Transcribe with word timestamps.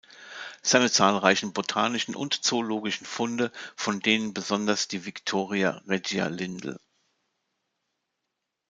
Seine 0.63 0.89
zahlreichen 0.89 1.53
botanischen 1.53 2.15
und 2.15 2.33
zoologischen 2.43 3.05
Funde, 3.05 3.51
von 3.75 3.99
denen 3.99 4.33
besonders 4.33 4.87
die 4.87 5.05
"Victoria 5.05 5.79
regia" 5.87 6.25
Lindl. 6.25 6.79